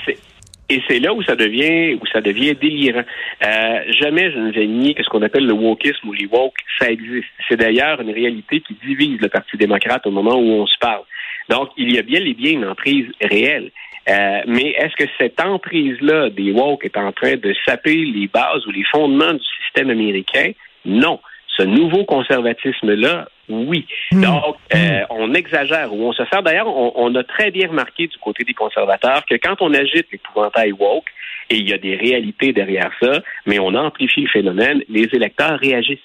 c'est 0.88 1.00
là 1.00 1.14
où 1.14 1.24
ça 1.24 1.36
devient 1.36 1.98
où 2.02 2.06
ça 2.08 2.22
devient 2.22 2.56
délirant. 2.56 3.04
Euh, 3.46 3.80
jamais 4.00 4.32
je 4.32 4.38
ne 4.38 4.52
vais 4.52 4.68
nier 4.68 4.94
que 4.94 5.04
ce 5.04 5.10
qu'on 5.10 5.22
appelle 5.22 5.46
le 5.46 5.54
wokisme 5.54 6.08
ou 6.08 6.14
les 6.14 6.26
woke, 6.26 6.58
ça 6.80 6.90
existe. 6.90 7.28
C'est 7.48 7.58
d'ailleurs 7.58 8.02
une 8.02 8.12
réalité 8.12 8.62
qui 8.62 8.76
divise 8.86 9.20
le 9.22 9.30
Parti 9.30 9.58
démocrate 9.58 10.06
au 10.06 10.12
moment 10.12 10.36
où 10.36 10.62
on 10.62 10.68
se 10.68 10.78
parle. 10.80 11.04
Donc, 11.50 11.70
il 11.78 11.94
y 11.94 11.98
a 11.98 12.02
bien 12.02 12.22
et 12.24 12.34
bien 12.34 12.52
une 12.52 12.66
emprise 12.66 13.08
réelle. 13.22 13.72
Euh, 14.10 14.42
mais 14.48 14.70
est-ce 14.78 14.96
que 14.96 15.10
cette 15.18 15.40
emprise-là 15.42 16.30
des 16.30 16.52
woke 16.52 16.86
est 16.86 16.98
en 16.98 17.12
train 17.12 17.36
de 17.36 17.54
saper 17.66 17.96
les 17.96 18.28
bases 18.28 18.66
ou 18.66 18.72
les 18.72 18.84
fondements 18.84 19.34
du 19.34 19.44
système 19.66 19.90
américain? 19.90 20.52
Non. 20.86 21.20
Ce 21.58 21.64
nouveau 21.64 22.06
conservatisme-là, 22.06 23.28
oui. 23.50 23.86
Hmm. 24.12 24.22
Donc, 24.22 24.56
euh, 24.76 24.78
hmm. 24.78 25.06
on 25.10 25.34
exagère 25.34 25.94
ou 25.94 26.08
on 26.08 26.14
se 26.14 26.24
sert. 26.26 26.44
D'ailleurs, 26.44 26.68
on, 26.68 27.16
a 27.16 27.24
très 27.24 27.52
bien 27.52 27.68
remarqué 27.68 28.08
du 28.08 28.18
côté 28.18 28.44
des 28.44 28.54
conservateurs 28.54 29.26
que 29.26 29.36
quand 29.36 29.62
on 29.62 29.74
agite 29.74 30.08
l'épouvantail 30.12 30.72
woke, 30.72 31.08
et 31.50 31.56
il 31.56 31.68
y 31.70 31.74
a 31.74 31.78
des 31.78 31.96
réalités 31.96 32.52
derrière 32.52 32.92
ça, 33.02 33.22
mais 33.46 33.58
on 33.60 33.74
amplifie 33.74 34.22
le 34.22 34.30
phénomène, 34.30 34.84
les 34.90 35.08
électeurs 35.14 35.60
réagissent. 35.60 36.00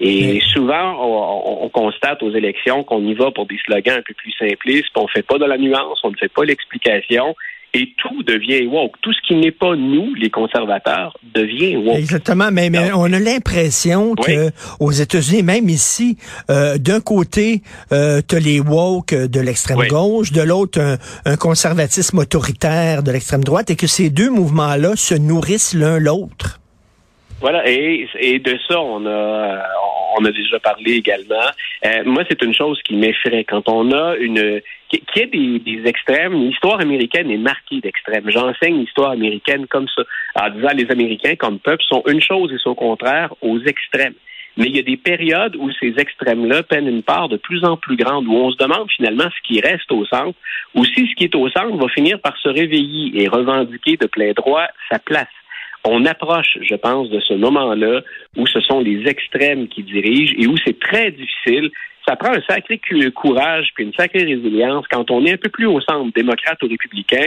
Et 0.00 0.40
souvent, 0.40 0.96
on, 1.00 1.68
constate 1.68 2.22
aux 2.24 2.32
élections 2.32 2.82
qu'on 2.82 3.06
y 3.06 3.14
va 3.14 3.30
pour 3.30 3.46
des 3.46 3.58
slogans 3.64 3.98
un 3.98 4.02
peu 4.02 4.14
plus 4.14 4.32
simplistes, 4.32 4.90
on 4.96 5.04
ne 5.04 5.08
fait 5.08 5.22
pas 5.22 5.38
de 5.38 5.44
la 5.44 5.56
nuance, 5.56 6.00
on 6.02 6.10
ne 6.10 6.16
fait 6.16 6.32
pas 6.32 6.44
l'explication, 6.44 7.36
et 7.74 7.94
tout 7.96 8.22
devient 8.22 8.66
woke. 8.66 8.92
Tout 9.00 9.12
ce 9.12 9.20
qui 9.26 9.34
n'est 9.34 9.52
pas 9.52 9.74
nous, 9.76 10.14
les 10.14 10.30
conservateurs, 10.30 11.16
devient 11.34 11.76
woke. 11.76 11.96
Exactement, 11.96 12.50
mais, 12.52 12.70
mais 12.70 12.92
on 12.92 13.10
a 13.12 13.18
l'impression 13.18 14.14
que 14.14 14.50
aux 14.78 14.92
États-Unis, 14.92 15.42
même 15.42 15.68
ici, 15.68 16.18
euh, 16.50 16.76
d'un 16.78 17.00
côté, 17.00 17.62
euh, 17.92 18.20
tu 18.26 18.36
as 18.36 18.40
les 18.40 18.60
woke 18.60 19.14
de 19.14 19.40
l'extrême 19.40 19.86
gauche, 19.88 20.32
de 20.32 20.42
l'autre, 20.42 20.80
un, 20.80 20.98
un, 21.24 21.36
conservatisme 21.36 22.18
autoritaire 22.18 23.02
de 23.02 23.10
l'extrême 23.10 23.44
droite, 23.44 23.70
et 23.70 23.76
que 23.76 23.86
ces 23.86 24.10
deux 24.10 24.30
mouvements-là 24.30 24.96
se 24.96 25.14
nourrissent 25.14 25.74
l'un 25.74 25.98
l'autre. 25.98 26.61
Voilà, 27.42 27.68
et, 27.68 28.08
et 28.20 28.38
de 28.38 28.56
ça, 28.68 28.80
on 28.80 29.04
a, 29.04 29.64
on 30.16 30.24
a 30.24 30.30
déjà 30.30 30.60
parlé 30.60 30.92
également. 30.92 31.50
Euh, 31.84 32.04
moi, 32.04 32.22
c'est 32.28 32.40
une 32.40 32.54
chose 32.54 32.80
qui 32.84 32.94
m'effraie. 32.94 33.42
Quand 33.42 33.68
on 33.68 33.90
a 33.90 34.14
une 34.14 34.60
qui 34.88 35.02
ait 35.16 35.26
des, 35.26 35.58
des 35.58 35.82
extrêmes, 35.88 36.34
l'histoire 36.34 36.78
américaine 36.78 37.32
est 37.32 37.38
marquée 37.38 37.80
d'extrêmes. 37.80 38.30
J'enseigne 38.30 38.78
l'histoire 38.78 39.10
américaine 39.10 39.66
comme 39.66 39.88
ça, 39.88 40.02
en 40.36 40.50
disant 40.50 40.68
les 40.72 40.88
Américains 40.92 41.34
comme 41.34 41.58
peuple 41.58 41.82
sont 41.82 42.04
une 42.06 42.20
chose 42.20 42.52
et 42.52 42.58
son 42.58 42.76
contraire 42.76 43.34
aux 43.40 43.58
extrêmes. 43.58 44.14
Mais 44.56 44.66
il 44.66 44.76
y 44.76 44.78
a 44.78 44.82
des 44.82 44.98
périodes 44.98 45.56
où 45.56 45.68
ces 45.80 45.94
extrêmes-là 45.98 46.62
prennent 46.62 46.86
une 46.86 47.02
part 47.02 47.28
de 47.28 47.38
plus 47.38 47.64
en 47.64 47.76
plus 47.76 47.96
grande, 47.96 48.28
où 48.28 48.34
on 48.34 48.52
se 48.52 48.56
demande 48.56 48.88
finalement 48.94 49.24
ce 49.24 49.48
qui 49.48 49.60
reste 49.60 49.90
au 49.90 50.06
centre, 50.06 50.38
ou 50.76 50.84
si 50.84 51.08
ce 51.08 51.14
qui 51.16 51.24
est 51.24 51.34
au 51.34 51.48
centre 51.48 51.74
va 51.74 51.88
finir 51.88 52.20
par 52.20 52.36
se 52.36 52.50
réveiller 52.50 53.20
et 53.20 53.26
revendiquer 53.26 53.96
de 53.96 54.06
plein 54.06 54.32
droit 54.32 54.66
sa 54.88 55.00
place 55.00 55.26
on 55.84 56.04
approche, 56.04 56.58
je 56.62 56.74
pense, 56.74 57.10
de 57.10 57.20
ce 57.20 57.34
moment-là 57.34 58.02
où 58.36 58.46
ce 58.46 58.60
sont 58.60 58.80
les 58.80 59.06
extrêmes 59.08 59.68
qui 59.68 59.82
dirigent 59.82 60.34
et 60.38 60.46
où 60.46 60.56
c'est 60.64 60.78
très 60.78 61.10
difficile. 61.10 61.70
Ça 62.06 62.16
prend 62.16 62.32
un 62.32 62.42
sacré 62.48 62.80
courage 63.14 63.70
puis 63.74 63.84
une 63.84 63.94
sacrée 63.94 64.24
résilience 64.24 64.86
quand 64.90 65.10
on 65.10 65.24
est 65.24 65.32
un 65.32 65.36
peu 65.36 65.50
plus 65.50 65.66
au 65.66 65.80
centre, 65.80 66.12
démocrate 66.14 66.62
ou 66.62 66.68
républicain, 66.68 67.26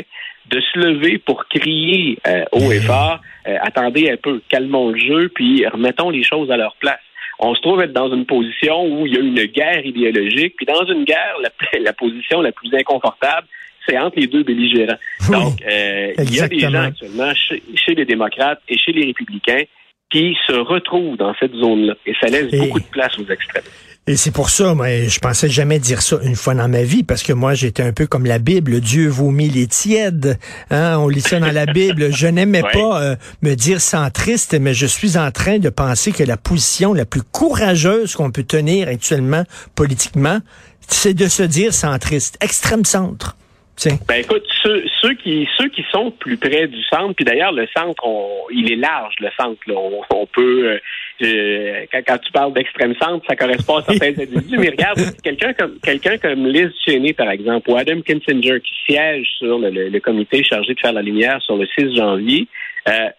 de 0.50 0.60
se 0.60 0.80
lever 0.80 1.18
pour 1.18 1.46
crier 1.48 2.18
euh, 2.28 2.44
haut 2.52 2.72
et 2.72 2.82
fort, 2.82 3.20
euh, 3.48 3.58
attendez 3.62 4.12
un 4.12 4.18
peu, 4.18 4.42
calmons 4.50 4.90
le 4.90 5.00
jeu, 5.00 5.30
puis 5.34 5.66
remettons 5.68 6.10
les 6.10 6.24
choses 6.24 6.52
à 6.52 6.58
leur 6.58 6.76
place 6.76 7.00
on 7.40 7.54
se 7.54 7.62
trouve 7.62 7.82
être 7.82 7.94
dans 7.94 8.14
une 8.14 8.26
position 8.26 8.86
où 8.86 9.06
il 9.06 9.14
y 9.14 9.18
a 9.18 9.20
une 9.20 9.46
guerre 9.46 9.86
idéologique. 9.86 10.56
Puis 10.58 10.66
dans 10.66 10.86
une 10.86 11.04
guerre, 11.04 11.36
la 11.80 11.94
position 11.94 12.42
la 12.42 12.52
plus 12.52 12.74
inconfortable, 12.74 13.48
c'est 13.88 13.98
entre 13.98 14.20
les 14.20 14.28
deux 14.28 14.44
belligérants. 14.44 14.98
Donc, 15.30 15.62
euh, 15.62 16.14
il 16.20 16.36
y 16.36 16.40
a 16.40 16.48
des 16.48 16.60
gens 16.60 16.74
actuellement 16.74 17.34
chez, 17.34 17.96
les 17.96 18.06
démocrates 18.06 18.62
et 18.68 18.78
chez 18.78 18.92
les 18.92 19.06
républicains 19.06 19.64
qui 20.10 20.36
se 20.48 20.54
retrouvent 20.54 21.18
dans 21.18 21.34
cette 21.40 21.54
zone-là. 21.54 21.96
Et 22.06 22.14
ça 22.20 22.28
laisse 22.28 22.52
beaucoup 22.52 22.80
de 22.80 22.86
place 22.86 23.18
aux 23.18 23.30
extrêmes. 23.32 23.64
Et 24.08 24.18
c'est 24.18 24.32
pour 24.32 24.52
ça, 24.52 24.76
moi, 24.76 25.08
je 25.08 25.18
pensais 25.18 25.50
jamais 25.50 25.80
dire 25.80 26.04
ça 26.04 26.18
une 26.22 26.36
fois 26.36 26.54
dans 26.54 26.68
ma 26.68 26.84
vie, 26.84 27.02
parce 27.02 27.24
que 27.24 27.34
moi, 27.34 27.56
j'étais 27.56 27.82
un 27.82 27.92
peu 27.92 28.06
comme 28.06 28.28
la 28.28 28.38
Bible, 28.38 28.80
Dieu 28.80 29.08
vomit 29.08 29.50
les 29.50 29.66
tièdes. 29.66 30.38
Hein? 30.70 31.00
On 31.00 31.08
lit 31.08 31.22
ça 31.22 31.40
dans 31.40 31.52
la 31.52 31.66
Bible. 31.66 32.14
Je 32.14 32.28
n'aimais 32.28 32.62
pas 32.74 33.02
euh, 33.02 33.16
me 33.42 33.56
dire 33.56 33.82
centriste, 33.82 34.56
mais 34.60 34.76
je 34.76 34.86
suis 34.86 35.18
en 35.18 35.32
train 35.32 35.58
de 35.58 35.70
penser 35.70 36.12
que 36.12 36.24
la 36.24 36.38
position 36.38 36.94
la 36.94 37.06
plus 37.06 37.24
courageuse 37.24 38.14
qu'on 38.14 38.30
peut 38.30 38.44
tenir 38.44 38.90
actuellement 38.90 39.44
politiquement, 39.74 40.38
c'est 40.88 41.16
de 41.16 41.28
se 41.28 41.42
dire 41.42 41.74
centriste, 41.74 42.38
extrême 42.42 42.86
centre. 42.86 43.36
Ben 44.08 44.22
écoute, 44.22 44.44
ceux, 44.64 44.84
ceux, 45.02 45.14
qui 45.16 45.48
ceux 45.58 45.68
qui 45.68 45.84
sont 45.92 46.10
plus 46.10 46.38
près 46.38 46.68
du 46.68 46.82
centre, 46.84 47.14
puis 47.14 47.26
d'ailleurs 47.26 47.52
le 47.52 47.68
centre, 47.76 48.04
il 48.52 48.72
est 48.72 48.78
large 48.78 49.16
le 49.20 49.30
centre. 49.38 49.60
Là. 49.68 49.76
On, 50.12 50.26
peut 50.26 50.70
euh, 50.70 50.80
euh, 51.24 51.86
quand, 51.92 52.18
tu 52.18 52.32
parles 52.32 52.54
d'extrême 52.54 52.96
centre, 52.96 53.26
ça 53.28 53.36
correspond 53.36 53.78
à 53.78 53.84
certains 53.84 54.22
individus. 54.22 54.58
Mais 54.58 54.70
regarde, 54.70 55.00
quelqu'un 55.22 55.54
comme 55.54 55.78
quelqu'un 55.84 56.18
comme 56.18 56.48
Liz 56.48 56.72
Cheney, 56.86 57.14
par 57.14 57.30
exemple, 57.30 57.70
ou 57.70 57.76
Adam 57.76 58.02
Kinsinger, 58.02 58.62
qui 58.62 58.74
siège 58.86 59.28
sur 59.38 59.60
le, 59.60 60.00
comité 60.00 60.44
chargé 60.44 60.74
de 60.74 60.80
faire 60.80 60.94
la 60.94 61.02
lumière 61.02 61.42
sur 61.42 61.58
le 61.58 61.68
6 61.78 61.96
janvier. 61.96 62.48
Euh, 62.88 63.10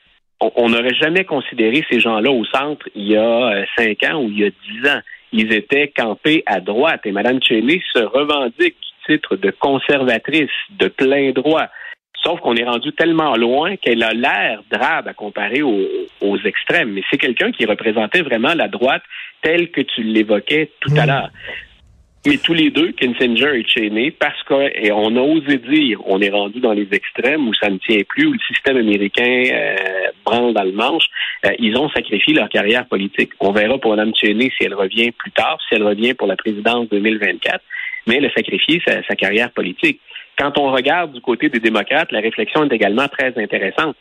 on 0.40 0.68
n'aurait 0.68 0.94
jamais 0.94 1.25
considéré 1.25 1.84
ces 1.90 2.00
gens-là 2.00 2.30
au 2.30 2.44
centre 2.46 2.88
il 2.94 3.08
y 3.08 3.16
a 3.16 3.64
cinq 3.76 4.02
ans 4.04 4.22
ou 4.22 4.30
il 4.30 4.38
y 4.38 4.44
a 4.44 4.50
dix 4.50 4.88
ans. 4.88 5.00
Ils 5.32 5.52
étaient 5.52 5.88
campés 5.88 6.42
à 6.46 6.60
droite 6.60 7.00
et 7.04 7.12
Mme 7.12 7.42
Cheney 7.42 7.82
se 7.92 8.00
revendique 8.00 8.76
titre 9.06 9.36
de 9.36 9.50
conservatrice 9.50 10.50
de 10.70 10.88
plein 10.88 11.32
droit. 11.32 11.66
Sauf 12.22 12.40
qu'on 12.40 12.56
est 12.56 12.64
rendu 12.64 12.92
tellement 12.92 13.36
loin 13.36 13.76
qu'elle 13.76 14.02
a 14.02 14.12
l'air 14.12 14.62
drabe 14.70 15.06
à 15.06 15.14
comparer 15.14 15.62
aux, 15.62 16.36
extrêmes. 16.44 16.92
Mais 16.92 17.02
c'est 17.10 17.18
quelqu'un 17.18 17.52
qui 17.52 17.66
représentait 17.66 18.22
vraiment 18.22 18.54
la 18.54 18.68
droite 18.68 19.02
telle 19.42 19.70
que 19.70 19.80
tu 19.80 20.02
l'évoquais 20.02 20.70
tout 20.80 20.92
à 20.96 21.04
mm. 21.04 21.08
l'heure. 21.08 21.30
Mais 22.26 22.38
tous 22.38 22.54
les 22.54 22.70
deux, 22.70 22.90
Kissinger 22.90 23.54
et 23.54 23.64
Cheney, 23.64 24.10
parce 24.10 24.42
qu'on 24.42 25.16
a 25.16 25.20
osé 25.20 25.58
dire 25.58 26.00
on 26.06 26.20
est 26.20 26.30
rendu 26.30 26.58
dans 26.58 26.72
les 26.72 26.88
extrêmes 26.90 27.46
où 27.46 27.54
ça 27.54 27.70
ne 27.70 27.78
tient 27.78 28.00
plus, 28.08 28.26
où 28.26 28.32
le 28.32 28.38
système 28.52 28.76
américain 28.76 29.44
euh, 29.52 29.76
branle 30.25 30.52
dans 30.52 30.64
le 30.64 30.72
manche, 30.72 31.04
euh, 31.44 31.50
ils 31.60 31.76
ont 31.76 31.88
sacrifié 31.90 32.34
leur 32.34 32.48
carrière 32.48 32.86
politique. 32.86 33.30
On 33.38 33.52
verra 33.52 33.78
pour 33.78 33.92
Mme 33.92 34.12
Cheney 34.16 34.50
si 34.56 34.64
elle 34.64 34.75
revient 34.75 35.12
plus 35.12 35.30
tard, 35.30 35.58
si 35.68 35.76
elle 35.76 35.84
revient 35.84 36.14
pour 36.14 36.26
la 36.26 36.34
présidence 36.34 36.88
2024 36.88 37.60
mais 38.06 38.16
elle 38.16 38.26
a 38.26 38.32
sacrifié 38.32 38.82
sa, 38.86 39.16
carrière 39.16 39.50
politique. 39.50 40.00
Quand 40.38 40.58
on 40.58 40.70
regarde 40.70 41.12
du 41.12 41.20
côté 41.20 41.48
des 41.48 41.60
démocrates, 41.60 42.12
la 42.12 42.20
réflexion 42.20 42.64
est 42.64 42.75
également 42.75 43.08
très 43.08 43.32
intéressante. 43.36 43.96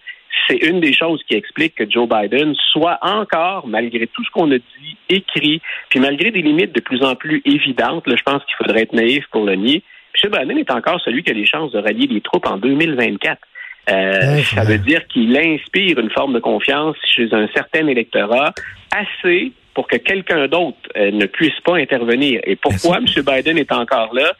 C'est 0.48 0.58
une 0.58 0.82
des 0.82 0.94
choses 0.94 1.24
qui 1.28 1.36
explique 1.36 1.76
que 1.76 1.90
Joe 1.90 2.10
Biden 2.10 2.54
soit 2.72 3.00
encore, 3.02 3.68
malgré 3.68 4.06
tout 4.08 4.24
ce 4.24 4.30
qu'on 4.32 4.52
a 4.52 4.58
dit, 4.58 4.98
écrit, 5.10 5.62
puis 5.90 6.00
malgré 6.00 6.32
des 6.32 6.42
limites 6.42 6.76
de 6.76 6.82
plus 6.82 7.04
en 7.04 7.16
plus 7.16 7.42
évidentes, 7.46 8.06
là, 8.06 8.16
je 8.18 8.24
pense 8.24 8.44
qu'il 8.46 8.56
faudrait 8.58 8.82
être 8.82 8.94
naïf 8.94 9.26
pour 9.32 9.46
le 9.46 9.56
nier, 9.56 9.82
M. 10.24 10.32
Biden 10.32 10.58
est 10.58 10.72
encore 10.72 11.00
celui 11.02 11.24
qui 11.24 11.32
a 11.32 11.34
les 11.34 11.46
chances 11.46 11.72
de 11.72 11.80
rallier 11.80 12.08
les 12.08 12.22
troupes 12.22 12.48
en 12.48 12.58
2024. 12.58 13.40
Euh, 13.88 14.42
ça 14.44 14.64
veut 14.64 14.80
dire 14.80 15.06
qu'il 15.08 15.38
inspire 15.38 16.00
une 16.00 16.10
forme 16.10 16.34
de 16.34 16.40
confiance 16.40 16.96
chez 17.06 17.28
un 17.34 17.48
certain 17.54 17.88
électorat 17.88 18.54
assez 18.92 19.52
pour 19.76 19.88
que 19.88 19.98
quelqu'un 19.98 20.48
d'autre 20.48 20.78
euh, 20.98 21.12
ne 21.12 21.28
puisse 21.28 21.60
pas 21.64 21.76
intervenir. 21.76 22.42
Et 22.46 22.56
pourquoi 22.56 22.98
M. 22.98 23.06
Biden 23.06 23.58
est 23.60 23.72
encore 23.72 24.16
là? 24.16 24.34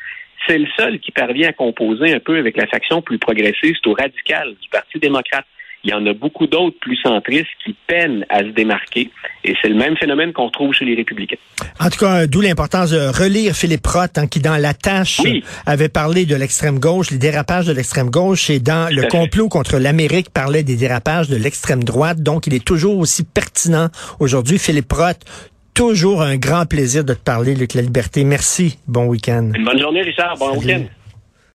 C'est 0.48 0.58
le 0.58 0.68
seul 0.78 1.00
qui 1.00 1.12
parvient 1.12 1.50
à 1.50 1.54
composer 1.54 2.14
un 2.14 2.20
peu 2.20 2.38
avec 2.38 2.58
la 2.58 2.66
faction 2.68 3.02
plus 3.02 3.20
progressiste 3.20 3.86
ou 3.86 3.94
radicale 3.94 4.56
du 4.62 4.70
Parti 4.70 4.98
démocrate. 5.00 5.46
Il 5.86 5.92
y 5.92 5.94
en 5.94 6.04
a 6.08 6.14
beaucoup 6.14 6.48
d'autres 6.48 6.78
plus 6.80 6.98
centristes 6.98 7.46
qui 7.64 7.76
peinent 7.86 8.26
à 8.30 8.40
se 8.40 8.50
démarquer. 8.50 9.12
Et 9.44 9.54
c'est 9.62 9.70
le 9.70 9.76
même 9.76 9.96
phénomène 9.96 10.34
qu'on 10.34 10.50
trouve 10.50 10.74
chez 10.74 10.84
les 10.84 10.96
républicains. 10.96 11.38
En 11.80 11.92
tout 11.92 12.00
cas, 12.00 12.26
d'où 12.26 12.42
l'importance 12.42 12.90
de 12.90 12.98
relire 12.98 13.56
Philippe 13.56 13.86
Roth, 13.86 14.18
hein, 14.18 14.26
qui 14.26 14.40
dans 14.40 14.58
La 14.58 14.74
Tâche 14.74 15.22
avait 15.68 15.90
parlé 15.90 16.26
de 16.26 16.36
l'extrême 16.36 16.80
gauche, 16.80 17.12
les 17.12 17.20
dérapages 17.20 17.68
de 17.68 17.74
l'extrême 17.74 18.10
gauche, 18.10 18.50
et 18.50 18.60
dans 18.60 18.92
Le 18.92 19.04
complot 19.04 19.48
contre 19.48 19.78
l'Amérique 19.78 20.32
parlait 20.32 20.64
des 20.64 20.76
dérapages 20.76 21.30
de 21.30 21.36
l'extrême 21.36 21.84
droite. 21.84 22.20
Donc, 22.24 22.48
il 22.48 22.56
est 22.56 22.66
toujours 22.66 22.98
aussi 22.98 23.24
pertinent 23.24 23.90
aujourd'hui. 24.20 24.58
Philippe 24.58 24.92
Roth, 24.92 25.20
toujours 25.76 26.24
un 26.24 26.38
grand 26.38 26.66
plaisir 26.66 27.04
de 27.04 27.14
te 27.14 27.22
parler, 27.22 27.54
Luc 27.54 27.76
La 27.76 27.84
Liberté. 27.84 28.24
Merci. 28.24 28.80
Bon 28.88 29.06
week-end. 29.06 29.52
Une 29.54 29.66
bonne 29.66 29.80
journée, 29.80 30.02
Richard. 30.02 30.36
Bon 30.40 30.58
week-end. 30.58 30.86